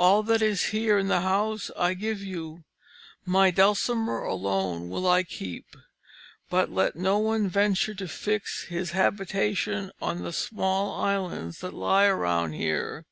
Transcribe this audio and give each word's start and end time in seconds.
All 0.00 0.24
that 0.24 0.42
is 0.42 0.70
here 0.74 0.98
in 0.98 1.06
the 1.06 1.20
house 1.20 1.70
I 1.76 1.94
give 1.94 2.20
you; 2.24 2.64
my 3.24 3.52
dulcimer 3.52 4.20
alone 4.24 4.88
will 4.88 5.06
I 5.08 5.22
keep. 5.22 5.64
But 6.48 6.72
let 6.72 6.96
no 6.96 7.18
one 7.20 7.48
venture 7.48 7.94
to 7.94 8.08
fix 8.08 8.64
his 8.64 8.90
habitation 8.90 9.92
on 10.02 10.22
the 10.24 10.32
small 10.32 11.00
islands 11.00 11.60
that 11.60 11.72
lie 11.72 12.06
around 12.06 12.54
here. 12.54 13.06